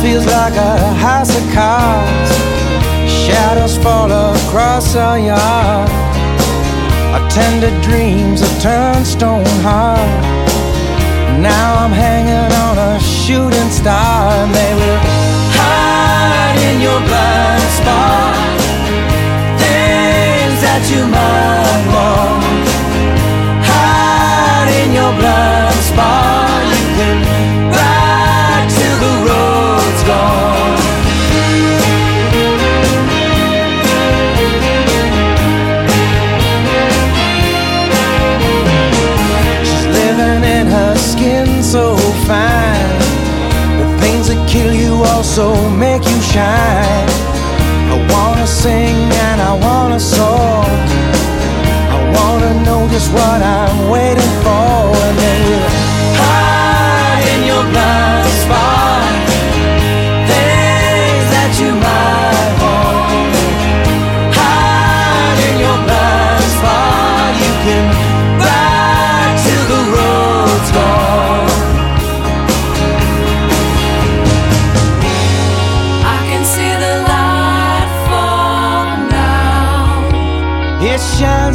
[0.00, 2.30] is like a house of cards.
[3.10, 5.90] Shadows fall across our yard.
[7.14, 10.22] Our tender dreams have turned stone hard.
[11.40, 15.00] Now I'm hanging on a shooting star, and they will
[15.58, 18.34] hide in your blind spot.
[19.58, 21.61] Things that you might
[45.32, 47.08] also make you shine.
[47.94, 48.96] I wanna sing
[49.28, 50.64] and I wanna soar.
[51.96, 54.31] I wanna know just what I'm waiting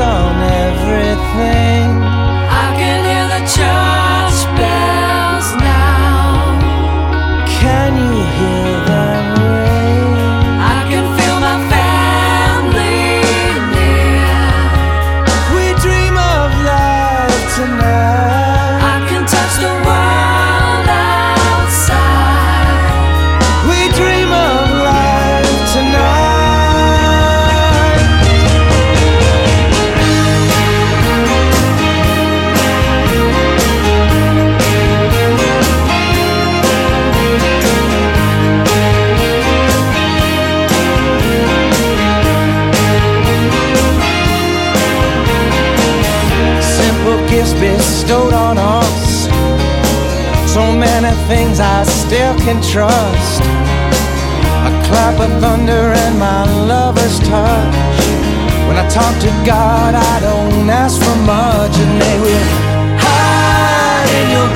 [0.00, 0.57] on everything.
[47.60, 49.28] bestowed on us.
[50.54, 53.42] So many things I still can trust.
[54.68, 58.00] A clap of thunder and my lover's touch.
[58.66, 62.46] When I talk to God, I don't ask for much, and they will
[63.04, 64.48] hide in your